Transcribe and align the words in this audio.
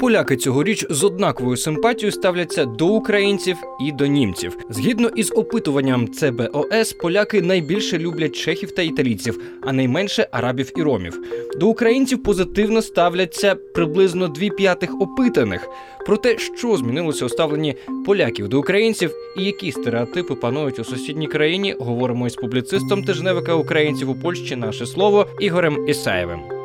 Поляки 0.00 0.36
цьогоріч 0.36 0.86
з 0.90 1.04
однаковою 1.04 1.56
симпатією 1.56 2.12
ставляться 2.12 2.64
до 2.64 2.86
українців 2.86 3.56
і 3.80 3.92
до 3.92 4.06
німців. 4.06 4.56
Згідно 4.70 5.08
із 5.08 5.32
опитуванням 5.36 6.08
ЦБОС, 6.08 6.92
поляки 6.92 7.42
найбільше 7.42 7.98
люблять 7.98 8.36
чехів 8.36 8.70
та 8.70 8.82
італійців, 8.82 9.40
а 9.62 9.72
найменше 9.72 10.28
арабів 10.32 10.72
і 10.76 10.82
ромів. 10.82 11.20
До 11.56 11.68
українців 11.68 12.22
позитивно 12.22 12.82
ставляться 12.82 13.54
приблизно 13.54 14.28
дві 14.28 14.50
п'ятих 14.50 15.00
опитаних. 15.00 15.68
Про 16.06 16.16
те, 16.16 16.38
що 16.38 16.76
змінилося 16.76 17.24
у 17.24 17.28
ставленні 17.28 17.74
поляків 18.06 18.48
до 18.48 18.58
українців 18.58 19.14
і 19.36 19.44
які 19.44 19.72
стереотипи 19.72 20.34
панують 20.34 20.78
у 20.78 20.84
сусідній 20.84 21.26
країні, 21.26 21.76
говоримо 21.78 22.26
із 22.26 22.34
публіцистом 22.34 23.04
тижневика 23.04 23.54
українців 23.54 24.10
у 24.10 24.14
Польщі 24.14 24.56
наше 24.56 24.86
слово 24.86 25.26
Ігорем 25.40 25.88
Ісаєвим. 25.88 26.57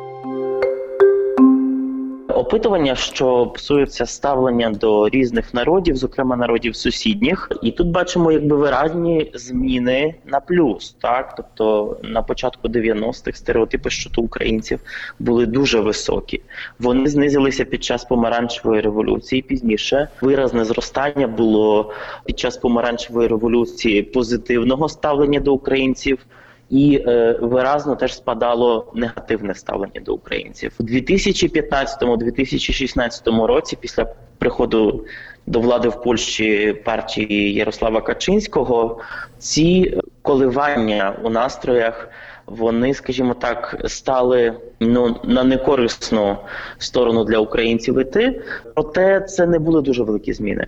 Опитування, 2.34 2.94
що 2.94 3.52
стосується 3.56 4.06
ставлення 4.06 4.70
до 4.70 5.08
різних 5.08 5.54
народів, 5.54 5.96
зокрема 5.96 6.36
народів 6.36 6.76
сусідніх, 6.76 7.52
і 7.62 7.70
тут 7.70 7.88
бачимо 7.88 8.32
якби 8.32 8.56
виразні 8.56 9.30
зміни 9.34 10.14
на 10.26 10.40
плюс. 10.40 10.96
Так, 11.00 11.34
тобто 11.36 11.96
на 12.02 12.22
початку 12.22 12.68
90-х 12.68 13.38
стереотипи 13.38 13.90
щодо 13.90 14.22
українців 14.22 14.80
були 15.18 15.46
дуже 15.46 15.80
високі. 15.80 16.42
Вони 16.78 17.06
знизилися 17.06 17.64
під 17.64 17.84
час 17.84 18.04
помаранчевої 18.04 18.80
революції. 18.80 19.42
Пізніше 19.42 20.08
виразне 20.20 20.64
зростання 20.64 21.26
було 21.26 21.92
під 22.24 22.38
час 22.38 22.56
помаранчевої 22.56 23.28
революції 23.28 24.02
позитивного 24.02 24.88
ставлення 24.88 25.40
до 25.40 25.54
українців 25.54 26.18
і 26.74 27.02
е, 27.06 27.38
виразно 27.40 27.96
теж 27.96 28.16
спадало 28.16 28.92
негативне 28.94 29.54
ставлення 29.54 30.00
до 30.00 30.14
українців 30.14 30.72
у 30.78 30.82
2015-2016 30.82 33.46
році. 33.46 33.78
Після 33.80 34.04
приходу 34.38 35.04
до 35.46 35.60
влади 35.60 35.88
в 35.88 36.02
Польщі 36.02 36.72
партії 36.84 37.54
Ярослава 37.54 38.00
Качинського 38.00 39.00
ці 39.38 39.98
коливання 40.22 41.16
у 41.22 41.30
настроях. 41.30 42.08
Вони, 42.46 42.94
скажімо 42.94 43.34
так, 43.34 43.84
стали 43.86 44.54
ну 44.80 45.16
на 45.24 45.44
некорисну 45.44 46.36
сторону 46.78 47.24
для 47.24 47.38
українців 47.38 47.98
іти, 47.98 48.42
проте 48.74 49.20
це 49.20 49.46
не 49.46 49.58
були 49.58 49.82
дуже 49.82 50.02
великі 50.02 50.32
зміни. 50.32 50.66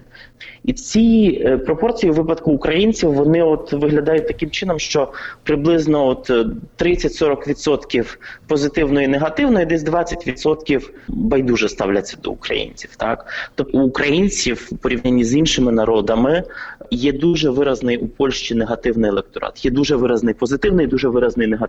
І 0.64 0.72
ці 0.72 1.38
е, 1.44 1.58
пропорції 1.58 2.12
у 2.12 2.14
випадку 2.14 2.52
українців 2.52 3.12
вони 3.12 3.42
от 3.42 3.72
виглядають 3.72 4.28
таким 4.28 4.50
чином, 4.50 4.78
що 4.78 5.12
приблизно 5.42 6.06
от 6.06 6.30
30-40% 6.78 8.16
позитивної 8.46 9.04
і 9.04 9.08
негативної, 9.08 9.66
десь 9.66 9.84
20% 9.84 10.90
байдуже 11.08 11.68
ставляться 11.68 12.16
до 12.22 12.30
українців. 12.30 12.90
Так, 12.96 13.26
тобто 13.54 13.78
у 13.78 13.82
українців 13.82 14.68
в 14.72 14.78
порівнянні 14.78 15.24
з 15.24 15.36
іншими 15.36 15.72
народами 15.72 16.42
є 16.90 17.12
дуже 17.12 17.50
виразний 17.50 17.96
у 17.96 18.08
Польщі 18.08 18.54
негативний 18.54 19.10
електорат. 19.10 19.64
Є 19.64 19.70
дуже 19.70 19.96
виразний 19.96 20.34
позитивний, 20.34 20.86
дуже 20.86 21.08
виразний 21.08 21.46
негативний. 21.46 21.65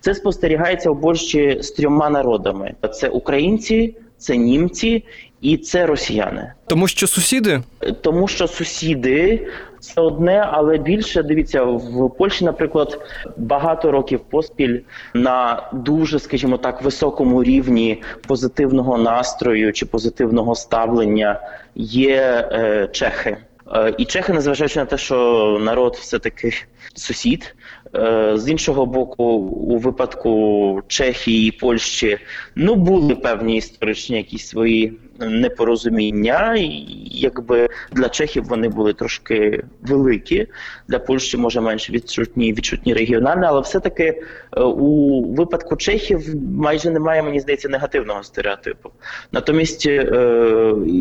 Це 0.00 0.14
спостерігається 0.14 0.90
у 0.90 0.96
Польщі 0.96 1.58
з 1.60 1.70
трьома 1.70 2.10
народами: 2.10 2.74
це 2.92 3.08
українці, 3.08 3.96
це 4.18 4.36
німці 4.36 5.04
і 5.40 5.56
це 5.56 5.86
росіяни. 5.86 6.52
Тому 6.66 6.88
що 6.88 7.06
сусіди 7.06 7.62
Тому 8.00 8.28
що 8.28 8.48
сусіди 8.48 9.48
це 9.80 10.00
одне, 10.00 10.48
але 10.52 10.78
більше 10.78 11.22
дивіться 11.22 11.62
в 11.64 12.10
Польщі, 12.18 12.44
наприклад, 12.44 13.00
багато 13.36 13.90
років 13.90 14.20
поспіль 14.20 14.80
на 15.14 15.68
дуже, 15.72 16.18
скажімо 16.18 16.56
так, 16.56 16.82
високому 16.82 17.44
рівні 17.44 18.02
позитивного 18.26 18.98
настрою 18.98 19.72
чи 19.72 19.86
позитивного 19.86 20.54
ставлення 20.54 21.40
є 21.74 22.48
е, 22.52 22.88
чехи. 22.92 23.36
Е, 23.74 23.94
І 23.98 24.04
чехи, 24.04 24.32
незважаючи 24.32 24.78
на 24.78 24.84
те, 24.84 24.98
що 24.98 25.58
народ 25.60 25.96
все-таки 26.00 26.52
сусід. 26.94 27.54
Е, 27.94 28.32
З 28.34 28.48
іншого 28.48 28.86
боку, 28.86 29.24
у 29.24 29.78
випадку 29.78 30.82
Чехії 30.86 31.48
і 31.48 31.50
Польщі 31.50 32.18
ну 32.54 32.74
були 32.74 33.14
певні 33.14 33.56
історичні 33.56 34.16
якісь 34.16 34.48
свої 34.48 34.98
непорозуміння, 35.20 36.56
і 36.56 36.86
якби 37.06 37.68
для 37.92 38.08
чехів 38.08 38.44
вони 38.44 38.68
були 38.68 38.92
трошки 38.92 39.64
великі, 39.82 40.46
для 40.88 40.98
Польщі 40.98 41.36
може 41.36 41.60
менш 41.60 41.90
відчутні, 41.90 42.52
відчутні 42.52 42.94
регіональні, 42.94 43.42
але 43.46 43.60
все-таки 43.60 44.22
е, 44.56 44.60
у 44.60 45.24
випадку 45.34 45.76
чехів 45.76 46.34
майже 46.58 46.90
немає, 46.90 47.22
мені 47.22 47.40
здається, 47.40 47.68
негативного 47.68 48.22
стереотипу. 48.22 48.90
Натомість 49.32 49.86
е, 49.86 50.02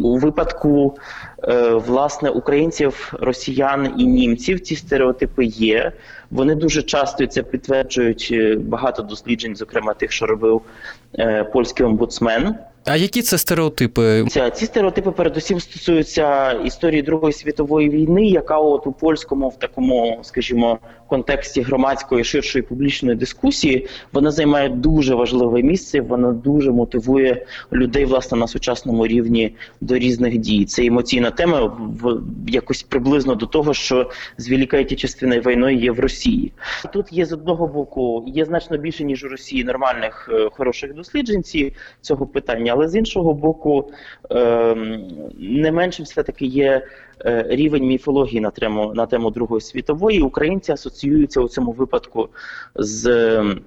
у 0.03 0.18
випадку 0.18 0.97
е, 1.44 1.69
власне 1.69 2.30
українців, 2.30 3.13
росіян 3.19 3.94
і 3.97 4.06
німців 4.06 4.59
ці 4.59 4.75
стереотипи 4.75 5.46
є. 5.46 5.91
Вони 6.31 6.56
дуже 6.56 6.81
часто 6.81 7.28
це 7.28 7.44
підтверджують 7.44 8.57
багато 8.59 9.01
досліджень, 9.01 9.56
зокрема 9.56 9.94
тих, 9.94 10.12
що 10.12 10.25
робив 10.25 10.62
польський 11.51 11.86
омбудсмен. 11.86 12.56
А 12.85 12.95
які 12.95 13.22
це 13.22 13.38
стереотипи? 13.38 14.25
Ці, 14.53 14.66
стереотипи 14.66 15.12
передусім 15.12 15.59
стосуються 15.59 16.51
історії 16.51 17.01
Другої 17.01 17.34
світової 17.34 17.90
війни, 17.90 18.25
яка 18.28 18.57
от 18.57 18.88
у 18.88 18.91
польському 18.91 19.50
в 19.50 19.59
такому, 19.59 20.19
скажімо, 20.23 20.79
контексті 21.07 21.62
громадської 21.62 22.23
ширшої 22.23 22.63
публічної 22.63 23.16
дискусії 23.16 23.88
вона 24.13 24.31
займає 24.31 24.69
дуже 24.69 25.16
важливе 25.16 25.62
місце. 25.62 26.01
Вона 26.01 26.31
дуже 26.31 26.72
мотивує 26.72 27.45
людей 27.73 28.06
власне 28.06 28.38
на 28.38 28.47
сучасному 28.47 29.07
рівні 29.07 29.56
до 29.81 29.97
різних 29.97 30.38
дій. 30.38 30.66
Це 30.66 30.85
емоційна 30.85 31.31
тема 31.31 31.78
в 31.79 32.19
якось 32.47 32.84
приблизно 32.84 33.35
до 33.35 33.45
того, 33.45 33.73
що 33.73 34.09
з 34.38 34.50
Великою 34.50 34.81
Отечественною 34.84 35.41
війною 35.41 35.78
є 35.78 35.91
в 35.91 36.00
Росії. 36.00 36.51
Тут 36.94 37.13
є 37.13 37.25
з 37.25 37.34
одного 37.34 37.68
боку 37.68 38.23
є 38.28 38.45
значно 38.45 38.78
більше 38.78 39.03
ніж 39.03 39.23
у 39.23 39.28
Росії 39.28 39.63
нормальних 39.63 40.29
е, 40.34 40.50
хороших 40.51 40.94
дослідженців 40.94 41.73
цього 42.01 42.28
питання, 42.28 42.69
але 42.69 42.88
з 42.88 42.96
іншого 42.96 43.34
боку, 43.34 43.91
ем, 44.30 45.07
не 45.40 45.72
менше 45.72 46.03
все 46.03 46.24
таки 46.24 46.46
є 46.46 46.88
е, 47.25 47.46
рівень 47.50 47.84
міфології 47.84 48.41
на 48.41 48.52
тему 48.52 48.91
на 48.96 49.06
тему 49.06 49.31
Другої 49.31 49.62
світової. 49.62 50.22
Українці 50.22 50.72
асоціюються 50.72 51.41
у 51.41 51.47
цьому 51.47 51.72
випадку 51.72 52.30
з. 52.75 53.06
ем, 53.38 53.62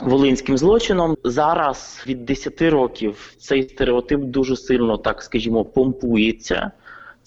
Волинським 0.00 0.58
злочином 0.58 1.16
зараз 1.24 2.04
від 2.06 2.24
10 2.24 2.62
років 2.62 3.34
цей 3.38 3.62
стереотип 3.62 4.20
дуже 4.20 4.56
сильно, 4.56 4.96
так 4.96 5.22
скажімо, 5.22 5.64
помпується. 5.64 6.70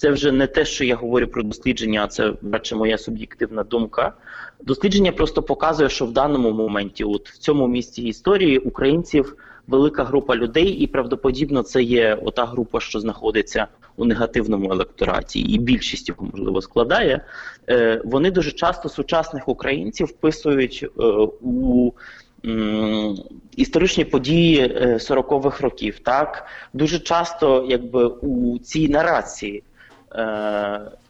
Це 0.01 0.11
вже 0.11 0.31
не 0.31 0.47
те, 0.47 0.65
що 0.65 0.85
я 0.85 0.95
говорю 0.95 1.27
про 1.27 1.43
дослідження, 1.43 2.03
а 2.03 2.07
це 2.07 2.33
радше 2.51 2.75
моя 2.75 2.97
суб'єктивна 2.97 3.63
думка. 3.63 4.13
Дослідження 4.61 5.11
просто 5.11 5.43
показує, 5.43 5.89
що 5.89 6.05
в 6.05 6.11
даному 6.11 6.51
моменті, 6.51 7.03
от 7.03 7.29
в 7.29 7.37
цьому 7.37 7.67
місці 7.67 8.01
історії, 8.01 8.57
українців 8.57 9.35
велика 9.67 10.03
група 10.03 10.35
людей, 10.35 10.67
і 10.67 10.87
правдоподібно 10.87 11.63
це 11.63 11.83
є 11.83 12.17
ота 12.23 12.45
група, 12.45 12.79
що 12.79 12.99
знаходиться 12.99 13.67
у 13.97 14.05
негативному 14.05 14.71
електораті, 14.71 15.39
і 15.39 15.57
більшість 15.57 16.09
його 16.09 16.27
можливо 16.33 16.61
складає. 16.61 17.25
Е, 17.69 18.01
вони 18.05 18.31
дуже 18.31 18.51
часто 18.51 18.89
сучасних 18.89 19.47
українців 19.47 20.07
вписують 20.07 20.85
е, 20.99 21.03
у 21.41 21.91
історичні 23.55 24.05
події 24.05 24.59
е, 24.59 24.93
40-х 24.93 25.61
років. 25.61 25.99
Так 25.99 26.45
дуже 26.73 26.99
часто, 26.99 27.65
якби 27.69 28.05
у 28.05 28.59
цій 28.59 28.89
нарації 28.89 29.57
е, 29.57 29.70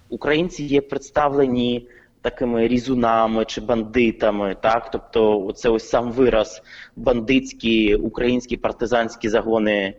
українці 0.10 0.64
є 0.64 0.82
представлені 0.82 1.88
такими 2.22 2.68
різунами 2.68 3.46
чи 3.46 3.62
бандитами, 3.62 4.56
так 4.62 4.92
тобто, 4.92 5.52
це 5.56 5.70
ось 5.70 5.90
сам 5.90 6.12
вираз 6.12 6.62
бандитські 6.96 7.96
українські 7.96 8.58
партизанські 8.58 9.30
загони. 9.30 9.94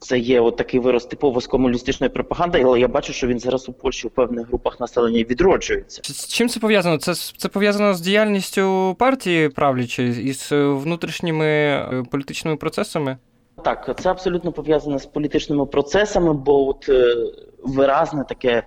Це 0.00 0.18
є 0.18 0.40
от 0.40 0.56
такий 0.56 0.80
вираз 0.80 1.04
типово 1.04 1.40
з 1.40 1.46
комуністичної 1.46 2.10
пропаганди, 2.10 2.62
але 2.64 2.80
я 2.80 2.88
бачу, 2.88 3.12
що 3.12 3.26
він 3.26 3.38
зараз 3.38 3.68
у 3.68 3.72
Польщі 3.72 4.06
у 4.06 4.10
певних 4.10 4.48
групах 4.48 4.80
населення 4.80 5.18
відроджується. 5.18 6.02
З 6.04 6.28
чим 6.28 6.48
це 6.48 6.60
пов'язано? 6.60 6.98
Це, 6.98 7.14
це 7.14 7.48
пов'язано 7.48 7.94
з 7.94 8.00
діяльністю 8.00 8.96
партії 8.98 9.48
правлячої 9.48 10.24
і 10.24 10.32
з 10.32 10.52
внутрішніми 10.52 11.46
е, 11.46 12.04
політичними 12.10 12.56
процесами? 12.56 13.16
Так, 13.64 14.00
це 14.00 14.10
абсолютно 14.10 14.52
пов'язане 14.52 14.98
з 14.98 15.06
політичними 15.06 15.66
процесами, 15.66 16.32
бо 16.32 16.68
от 16.68 16.88
е, 16.88 17.16
виразне 17.62 18.24
таке 18.24 18.62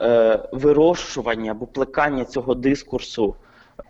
е, 0.00 0.40
вирощування 0.52 1.50
або 1.50 1.66
плекання 1.66 2.24
цього 2.24 2.54
дискурсу, 2.54 3.36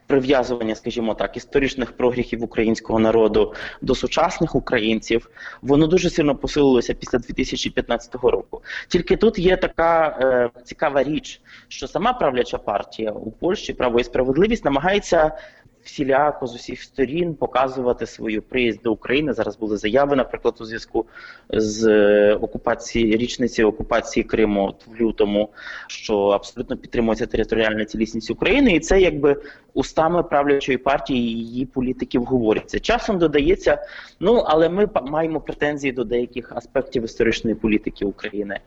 прив'язування, 0.06 0.74
скажімо 0.74 1.14
так, 1.14 1.36
історичних 1.36 1.92
прогріхів 1.92 2.44
українського 2.44 2.98
народу 2.98 3.54
до 3.82 3.94
сучасних 3.94 4.54
українців, 4.54 5.30
воно 5.62 5.86
дуже 5.86 6.10
сильно 6.10 6.36
посилилося 6.36 6.94
після 6.94 7.18
2015 7.18 8.14
року. 8.14 8.62
Тільки 8.88 9.16
тут 9.16 9.38
є 9.38 9.56
така 9.56 10.18
е, 10.20 10.50
цікава 10.64 11.02
річ, 11.02 11.40
що 11.68 11.88
сама 11.88 12.12
правляча 12.12 12.58
партія 12.58 13.10
у 13.10 13.30
Польщі 13.30 13.72
право 13.72 14.00
і 14.00 14.04
справедливість 14.04 14.64
намагається 14.64 15.32
всіляко 15.86 16.46
з 16.46 16.54
усіх 16.54 16.82
сторін 16.82 17.34
показувати 17.34 18.06
свою 18.06 18.42
приїзд 18.42 18.82
до 18.82 18.92
України. 18.92 19.32
Зараз 19.32 19.56
були 19.56 19.76
заяви, 19.76 20.16
наприклад, 20.16 20.54
у 20.60 20.64
зв'язку 20.64 21.06
з 21.48 21.86
е, 21.86 22.34
окупації 22.34 23.16
річниці 23.16 23.64
окупації 23.64 24.24
Криму 24.24 24.74
в 24.86 25.00
лютому, 25.00 25.48
що 25.86 26.18
абсолютно 26.18 26.76
підтримується 26.76 27.26
територіальна 27.26 27.84
цілісність 27.84 28.30
України, 28.30 28.72
і 28.72 28.80
це 28.80 29.00
якби 29.00 29.36
устами 29.74 30.22
правлячої 30.22 30.78
партії 30.78 31.20
і 31.20 31.38
її 31.38 31.66
політиків 31.66 32.24
говориться. 32.24 32.80
Часом 32.80 33.18
додається, 33.18 33.86
ну 34.20 34.34
але 34.34 34.68
ми 34.68 34.88
маємо 35.02 35.40
претензії 35.40 35.92
до 35.92 36.04
деяких 36.04 36.52
аспектів 36.52 37.04
історичної 37.04 37.56
політики 37.56 38.04
України. 38.04 38.60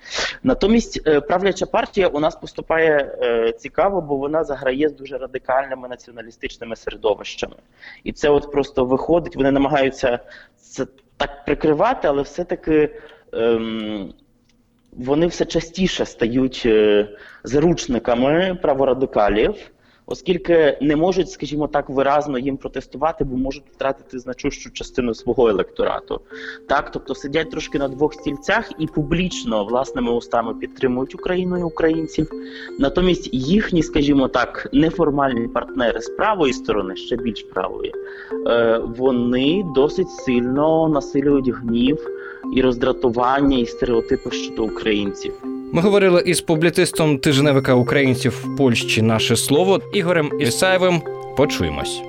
Натомість 0.44 1.08
е, 1.08 1.22
правляча 1.22 1.66
партія 1.66 2.08
у 2.08 2.20
нас 2.20 2.36
поступає 2.36 3.18
е, 3.22 3.52
цікаво, 3.52 4.02
бо 4.02 4.16
вона 4.16 4.44
заграє 4.44 4.90
з 4.90 4.94
дуже 4.94 5.18
радикальними 5.18 5.88
націоналістичними 5.88 6.76
середовищами. 6.76 7.09
І 8.04 8.12
це 8.12 8.30
от 8.30 8.52
просто 8.52 8.86
виходить, 8.86 9.36
вони 9.36 9.52
намагаються 9.52 10.20
це 10.58 10.86
так 11.18 11.46
прикривати, 11.46 12.08
але 12.08 12.22
все-таки 12.22 12.90
ем, 13.34 14.14
вони 14.92 15.28
все 15.28 15.46
частіше 15.46 16.06
стають 16.06 16.64
е, 16.66 17.08
заручниками 17.44 18.58
праворадикалів. 18.62 19.56
Оскільки 20.12 20.78
не 20.82 20.96
можуть, 20.96 21.32
скажімо 21.32 21.68
так, 21.68 21.90
виразно 21.90 22.40
їм 22.40 22.58
протестувати, 22.58 23.24
бо 23.24 23.38
можуть 23.38 23.64
втратити 23.76 24.20
значущу 24.20 24.72
частину 24.72 25.14
свого 25.14 25.50
електорату. 25.50 26.22
Так, 26.68 26.92
тобто 26.92 27.16
сидять 27.16 27.52
трошки 27.52 27.80
на 27.80 27.88
двох 27.88 28.14
стільцях 28.14 28.72
і 28.80 28.88
публічно 28.88 29.66
власними 29.66 30.12
устами 30.12 30.54
підтримують 30.54 31.16
Україну 31.16 31.58
і 31.58 31.64
українців. 31.64 32.32
Натомість 32.80 33.34
їхні, 33.34 33.84
скажімо 33.84 34.28
так, 34.28 34.70
неформальні 34.74 35.48
партнери 35.48 36.02
з 36.02 36.10
правої 36.10 36.54
сторони, 36.54 36.96
ще 36.96 37.16
більш 37.16 37.44
правої, 37.44 37.94
е, 38.48 38.82
вони 38.98 39.66
досить 39.76 40.10
сильно 40.10 40.90
насилюють 40.90 41.50
гнів 41.50 42.08
і 42.56 42.62
роздратування, 42.62 43.58
і 43.58 43.66
стереотипи 43.66 44.32
щодо 44.32 44.64
українців. 44.64 45.49
Ми 45.72 45.82
говорили 45.82 46.24
із 46.26 46.42
публіцистом 46.42 47.18
тижневика 47.18 47.74
українців 47.74 48.46
в 48.46 48.58
Польщі 48.58 49.02
наше 49.02 49.36
слово 49.36 49.82
Ігорем 49.94 50.32
Ісаєвим. 50.42 51.02
Почуємось. 51.38 52.02